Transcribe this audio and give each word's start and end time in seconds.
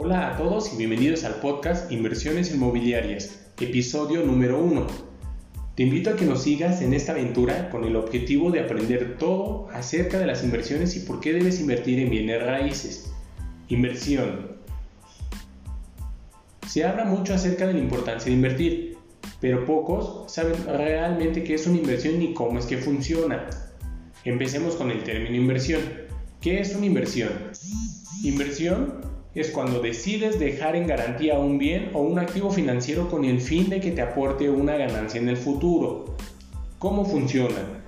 Hola 0.00 0.28
a 0.28 0.36
todos 0.36 0.72
y 0.72 0.76
bienvenidos 0.76 1.24
al 1.24 1.40
podcast 1.40 1.90
Inversiones 1.90 2.54
Inmobiliarias, 2.54 3.40
episodio 3.60 4.22
número 4.22 4.62
1. 4.62 4.86
Te 5.74 5.82
invito 5.82 6.10
a 6.10 6.16
que 6.16 6.24
nos 6.24 6.44
sigas 6.44 6.82
en 6.82 6.94
esta 6.94 7.10
aventura 7.10 7.68
con 7.68 7.82
el 7.82 7.96
objetivo 7.96 8.52
de 8.52 8.60
aprender 8.60 9.18
todo 9.18 9.66
acerca 9.72 10.20
de 10.20 10.26
las 10.26 10.44
inversiones 10.44 10.94
y 10.94 11.00
por 11.00 11.18
qué 11.18 11.32
debes 11.32 11.58
invertir 11.58 11.98
en 11.98 12.10
bienes 12.10 12.40
raíces. 12.40 13.12
Inversión. 13.66 14.52
Se 16.68 16.84
habla 16.84 17.04
mucho 17.04 17.34
acerca 17.34 17.66
de 17.66 17.72
la 17.72 17.80
importancia 17.80 18.26
de 18.26 18.36
invertir, 18.36 18.98
pero 19.40 19.64
pocos 19.64 20.32
saben 20.32 20.64
realmente 20.64 21.42
qué 21.42 21.54
es 21.54 21.66
una 21.66 21.78
inversión 21.78 22.20
ni 22.20 22.34
cómo 22.34 22.60
es 22.60 22.66
que 22.66 22.78
funciona. 22.78 23.50
Empecemos 24.24 24.76
con 24.76 24.92
el 24.92 25.02
término 25.02 25.34
inversión. 25.34 25.80
¿Qué 26.40 26.60
es 26.60 26.72
una 26.76 26.86
inversión? 26.86 27.32
Inversión 28.22 29.07
es 29.34 29.50
cuando 29.50 29.80
decides 29.80 30.38
dejar 30.38 30.74
en 30.76 30.86
garantía 30.86 31.38
un 31.38 31.58
bien 31.58 31.90
o 31.94 32.02
un 32.02 32.18
activo 32.18 32.50
financiero 32.50 33.08
con 33.08 33.24
el 33.24 33.40
fin 33.40 33.68
de 33.68 33.80
que 33.80 33.90
te 33.90 34.02
aporte 34.02 34.48
una 34.50 34.76
ganancia 34.76 35.20
en 35.20 35.28
el 35.28 35.36
futuro. 35.36 36.16
¿Cómo 36.78 37.04
funciona? 37.04 37.84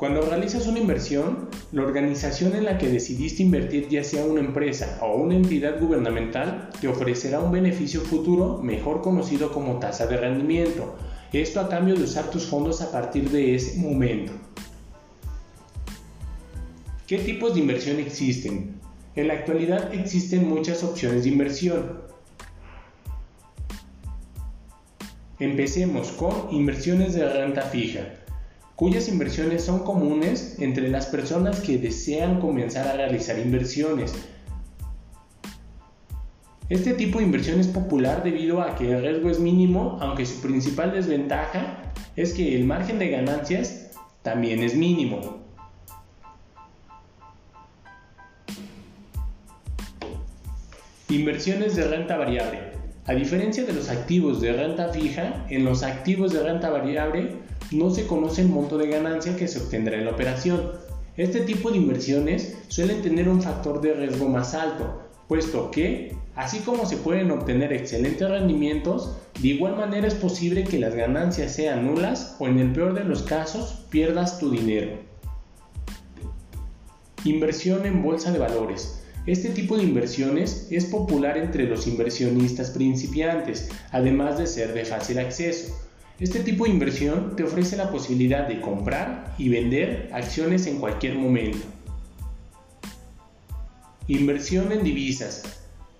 Cuando 0.00 0.22
realizas 0.22 0.66
una 0.66 0.78
inversión, 0.78 1.50
la 1.72 1.82
organización 1.82 2.54
en 2.54 2.64
la 2.64 2.78
que 2.78 2.88
decidiste 2.88 3.42
invertir, 3.42 3.88
ya 3.88 4.02
sea 4.02 4.24
una 4.24 4.40
empresa 4.40 4.98
o 5.02 5.16
una 5.16 5.34
entidad 5.34 5.78
gubernamental, 5.78 6.70
te 6.80 6.88
ofrecerá 6.88 7.40
un 7.40 7.52
beneficio 7.52 8.00
futuro 8.00 8.62
mejor 8.62 9.02
conocido 9.02 9.52
como 9.52 9.78
tasa 9.78 10.06
de 10.06 10.16
rendimiento. 10.16 10.96
Esto 11.34 11.60
a 11.60 11.68
cambio 11.68 11.96
de 11.96 12.04
usar 12.04 12.30
tus 12.30 12.46
fondos 12.46 12.80
a 12.80 12.90
partir 12.90 13.28
de 13.28 13.54
ese 13.54 13.78
momento. 13.78 14.32
¿Qué 17.06 17.18
tipos 17.18 17.52
de 17.52 17.60
inversión 17.60 17.98
existen? 17.98 18.79
En 19.20 19.28
la 19.28 19.34
actualidad 19.34 19.92
existen 19.92 20.48
muchas 20.48 20.82
opciones 20.82 21.24
de 21.24 21.28
inversión. 21.28 22.00
Empecemos 25.38 26.08
con 26.12 26.48
inversiones 26.50 27.12
de 27.12 27.28
renta 27.28 27.60
fija, 27.60 28.00
cuyas 28.76 29.08
inversiones 29.08 29.62
son 29.62 29.80
comunes 29.80 30.56
entre 30.58 30.88
las 30.88 31.04
personas 31.04 31.60
que 31.60 31.76
desean 31.76 32.40
comenzar 32.40 32.88
a 32.88 32.94
realizar 32.94 33.38
inversiones. 33.38 34.14
Este 36.70 36.94
tipo 36.94 37.18
de 37.18 37.26
inversión 37.26 37.60
es 37.60 37.68
popular 37.68 38.24
debido 38.24 38.62
a 38.62 38.74
que 38.74 38.90
el 38.90 39.02
riesgo 39.02 39.28
es 39.28 39.38
mínimo, 39.38 39.98
aunque 40.00 40.24
su 40.24 40.40
principal 40.40 40.92
desventaja 40.92 41.92
es 42.16 42.32
que 42.32 42.56
el 42.56 42.64
margen 42.64 42.98
de 42.98 43.10
ganancias 43.10 43.90
también 44.22 44.62
es 44.62 44.74
mínimo. 44.74 45.49
Inversiones 51.10 51.74
de 51.74 51.88
renta 51.88 52.16
variable. 52.16 52.60
A 53.06 53.14
diferencia 53.14 53.64
de 53.64 53.72
los 53.72 53.88
activos 53.88 54.40
de 54.40 54.52
renta 54.52 54.90
fija, 54.90 55.44
en 55.50 55.64
los 55.64 55.82
activos 55.82 56.32
de 56.32 56.40
renta 56.40 56.70
variable 56.70 57.32
no 57.72 57.90
se 57.90 58.06
conoce 58.06 58.42
el 58.42 58.48
monto 58.48 58.78
de 58.78 58.86
ganancia 58.86 59.34
que 59.34 59.48
se 59.48 59.58
obtendrá 59.58 59.98
en 59.98 60.04
la 60.04 60.12
operación. 60.12 60.70
Este 61.16 61.40
tipo 61.40 61.72
de 61.72 61.78
inversiones 61.78 62.58
suelen 62.68 63.02
tener 63.02 63.28
un 63.28 63.42
factor 63.42 63.80
de 63.80 63.94
riesgo 63.94 64.28
más 64.28 64.54
alto, 64.54 65.02
puesto 65.26 65.72
que, 65.72 66.14
así 66.36 66.60
como 66.60 66.86
se 66.86 66.96
pueden 66.96 67.32
obtener 67.32 67.72
excelentes 67.72 68.30
rendimientos, 68.30 69.16
de 69.40 69.48
igual 69.48 69.74
manera 69.74 70.06
es 70.06 70.14
posible 70.14 70.62
que 70.62 70.78
las 70.78 70.94
ganancias 70.94 71.52
sean 71.52 71.86
nulas 71.86 72.36
o 72.38 72.46
en 72.46 72.60
el 72.60 72.72
peor 72.72 72.94
de 72.94 73.02
los 73.02 73.24
casos 73.24 73.84
pierdas 73.90 74.38
tu 74.38 74.48
dinero. 74.48 74.92
Inversión 77.24 77.84
en 77.84 78.00
bolsa 78.00 78.30
de 78.30 78.38
valores. 78.38 79.00
Este 79.26 79.50
tipo 79.50 79.76
de 79.76 79.82
inversiones 79.82 80.68
es 80.70 80.86
popular 80.86 81.36
entre 81.36 81.64
los 81.64 81.86
inversionistas 81.86 82.70
principiantes, 82.70 83.68
además 83.92 84.38
de 84.38 84.46
ser 84.46 84.72
de 84.72 84.86
fácil 84.86 85.18
acceso. 85.18 85.76
Este 86.18 86.40
tipo 86.40 86.64
de 86.64 86.70
inversión 86.70 87.36
te 87.36 87.42
ofrece 87.42 87.76
la 87.76 87.90
posibilidad 87.90 88.48
de 88.48 88.62
comprar 88.62 89.34
y 89.36 89.50
vender 89.50 90.08
acciones 90.12 90.66
en 90.66 90.78
cualquier 90.78 91.16
momento. 91.16 91.66
Inversión 94.08 94.72
en 94.72 94.84
divisas. 94.84 95.42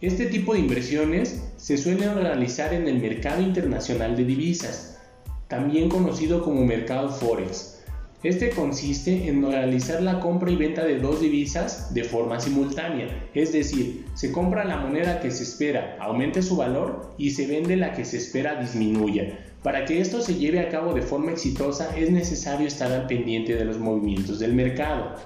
Este 0.00 0.26
tipo 0.26 0.54
de 0.54 0.60
inversiones 0.60 1.40
se 1.56 1.78
suelen 1.78 2.16
realizar 2.16 2.74
en 2.74 2.88
el 2.88 2.98
mercado 2.98 3.42
internacional 3.42 4.16
de 4.16 4.24
divisas, 4.24 4.98
también 5.46 5.88
conocido 5.88 6.42
como 6.42 6.64
mercado 6.64 7.10
forex. 7.10 7.83
Este 8.24 8.48
consiste 8.48 9.28
en 9.28 9.44
realizar 9.44 10.00
la 10.00 10.18
compra 10.18 10.50
y 10.50 10.56
venta 10.56 10.82
de 10.82 10.98
dos 10.98 11.20
divisas 11.20 11.92
de 11.92 12.04
forma 12.04 12.40
simultánea, 12.40 13.28
es 13.34 13.52
decir, 13.52 14.06
se 14.14 14.32
compra 14.32 14.64
la 14.64 14.78
moneda 14.78 15.20
que 15.20 15.30
se 15.30 15.42
espera 15.42 15.98
aumente 16.00 16.40
su 16.40 16.56
valor 16.56 17.14
y 17.18 17.32
se 17.32 17.46
vende 17.46 17.76
la 17.76 17.92
que 17.92 18.06
se 18.06 18.16
espera 18.16 18.58
disminuya. 18.58 19.44
Para 19.62 19.84
que 19.84 20.00
esto 20.00 20.22
se 20.22 20.36
lleve 20.36 20.60
a 20.60 20.70
cabo 20.70 20.94
de 20.94 21.02
forma 21.02 21.32
exitosa 21.32 21.94
es 21.98 22.10
necesario 22.10 22.66
estar 22.66 22.90
al 22.92 23.06
pendiente 23.06 23.56
de 23.56 23.66
los 23.66 23.78
movimientos 23.78 24.38
del 24.38 24.54
mercado. 24.54 25.16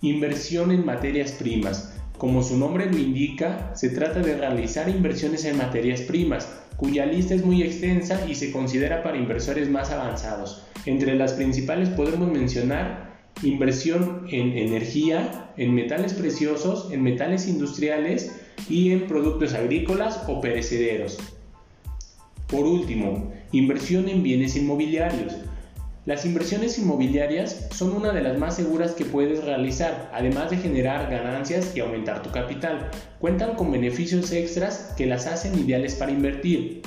Inversión 0.00 0.70
en 0.70 0.86
materias 0.86 1.32
primas. 1.32 1.97
Como 2.18 2.42
su 2.42 2.58
nombre 2.58 2.90
lo 2.90 2.98
indica, 2.98 3.70
se 3.76 3.90
trata 3.90 4.20
de 4.20 4.36
realizar 4.36 4.88
inversiones 4.88 5.44
en 5.44 5.56
materias 5.56 6.00
primas, 6.00 6.48
cuya 6.76 7.06
lista 7.06 7.34
es 7.34 7.44
muy 7.44 7.62
extensa 7.62 8.26
y 8.28 8.34
se 8.34 8.50
considera 8.50 9.04
para 9.04 9.16
inversores 9.16 9.70
más 9.70 9.92
avanzados. 9.92 10.64
Entre 10.84 11.14
las 11.14 11.34
principales 11.34 11.88
podemos 11.90 12.28
mencionar 12.30 13.20
inversión 13.44 14.26
en 14.30 14.58
energía, 14.58 15.52
en 15.56 15.74
metales 15.74 16.12
preciosos, 16.12 16.92
en 16.92 17.04
metales 17.04 17.46
industriales 17.46 18.32
y 18.68 18.90
en 18.90 19.06
productos 19.06 19.54
agrícolas 19.54 20.24
o 20.26 20.40
perecederos. 20.40 21.18
Por 22.48 22.66
último, 22.66 23.32
inversión 23.52 24.08
en 24.08 24.24
bienes 24.24 24.56
inmobiliarios. 24.56 25.36
Las 26.08 26.24
inversiones 26.24 26.78
inmobiliarias 26.78 27.68
son 27.70 27.94
una 27.94 28.12
de 28.12 28.22
las 28.22 28.38
más 28.38 28.56
seguras 28.56 28.92
que 28.92 29.04
puedes 29.04 29.44
realizar, 29.44 30.10
además 30.14 30.48
de 30.48 30.56
generar 30.56 31.10
ganancias 31.10 31.76
y 31.76 31.80
aumentar 31.80 32.22
tu 32.22 32.30
capital. 32.30 32.90
Cuentan 33.18 33.56
con 33.56 33.70
beneficios 33.70 34.32
extras 34.32 34.94
que 34.96 35.04
las 35.04 35.26
hacen 35.26 35.58
ideales 35.58 35.96
para 35.96 36.10
invertir. 36.10 36.80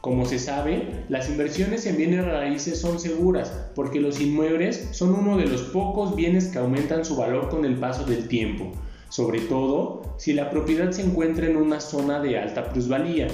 Como 0.00 0.26
se 0.26 0.40
sabe, 0.40 1.04
las 1.08 1.28
inversiones 1.28 1.86
en 1.86 1.96
bienes 1.96 2.24
raíces 2.24 2.80
son 2.80 2.98
seguras 2.98 3.52
porque 3.76 4.00
los 4.00 4.20
inmuebles 4.20 4.88
son 4.90 5.14
uno 5.14 5.36
de 5.36 5.46
los 5.46 5.62
pocos 5.62 6.16
bienes 6.16 6.48
que 6.48 6.58
aumentan 6.58 7.04
su 7.04 7.14
valor 7.14 7.48
con 7.48 7.64
el 7.64 7.76
paso 7.76 8.04
del 8.04 8.26
tiempo, 8.26 8.72
sobre 9.10 9.42
todo 9.42 10.16
si 10.18 10.32
la 10.32 10.50
propiedad 10.50 10.90
se 10.90 11.02
encuentra 11.02 11.46
en 11.46 11.56
una 11.56 11.78
zona 11.78 12.18
de 12.18 12.36
alta 12.36 12.68
plusvalía. 12.72 13.28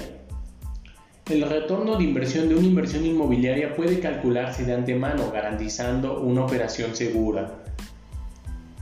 El 1.29 1.41
retorno 1.41 1.97
de 1.97 2.03
inversión 2.03 2.49
de 2.49 2.55
una 2.55 2.67
inversión 2.67 3.03
inmobiliaria 3.03 3.75
puede 3.75 3.99
calcularse 3.99 4.63
de 4.63 4.75
antemano 4.75 5.31
garantizando 5.31 6.21
una 6.21 6.45
operación 6.45 6.95
segura. 6.95 7.63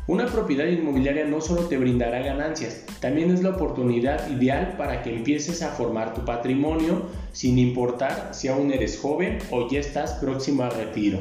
Una 0.08 0.26
propiedad 0.26 0.66
inmobiliaria 0.66 1.24
no 1.24 1.40
solo 1.40 1.62
te 1.68 1.78
brindará 1.78 2.20
ganancias, 2.20 2.84
también 3.00 3.32
es 3.32 3.42
la 3.42 3.52
oportunidad 3.52 4.30
ideal 4.30 4.76
para 4.78 5.02
que 5.02 5.16
empieces 5.16 5.62
a 5.62 5.70
formar 5.70 6.14
tu 6.14 6.26
patrimonio 6.26 7.04
sin 7.32 7.58
importar 7.58 8.32
si 8.34 8.50
aún 8.50 8.74
eres 8.74 9.00
joven 9.00 9.38
o 9.50 9.70
ya 9.70 9.80
estás 9.80 10.16
próximo 10.16 10.64
al 10.64 10.76
retiro. 10.76 11.20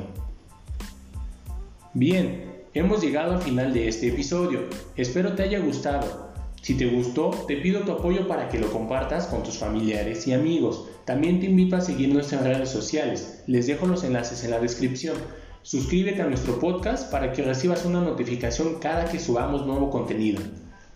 Bien, 1.94 2.64
hemos 2.74 3.00
llegado 3.00 3.34
al 3.34 3.42
final 3.42 3.72
de 3.72 3.86
este 3.86 4.08
episodio. 4.08 4.62
Espero 4.96 5.36
te 5.36 5.44
haya 5.44 5.60
gustado. 5.60 6.31
Si 6.62 6.74
te 6.74 6.86
gustó, 6.86 7.30
te 7.48 7.56
pido 7.56 7.80
tu 7.80 7.90
apoyo 7.90 8.28
para 8.28 8.48
que 8.48 8.60
lo 8.60 8.70
compartas 8.72 9.26
con 9.26 9.42
tus 9.42 9.58
familiares 9.58 10.28
y 10.28 10.32
amigos. 10.32 10.86
También 11.04 11.40
te 11.40 11.46
invito 11.46 11.74
a 11.74 11.80
seguirnos 11.80 12.32
en 12.32 12.44
redes 12.44 12.70
sociales. 12.70 13.42
Les 13.48 13.66
dejo 13.66 13.86
los 13.86 14.04
enlaces 14.04 14.44
en 14.44 14.52
la 14.52 14.60
descripción. 14.60 15.16
Suscríbete 15.62 16.22
a 16.22 16.26
nuestro 16.26 16.60
podcast 16.60 17.10
para 17.10 17.32
que 17.32 17.42
recibas 17.42 17.84
una 17.84 18.00
notificación 18.00 18.76
cada 18.80 19.06
que 19.06 19.18
subamos 19.18 19.66
nuevo 19.66 19.90
contenido. 19.90 20.40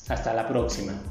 Hasta 0.09 0.33
la 0.35 0.47
próxima. 0.47 1.03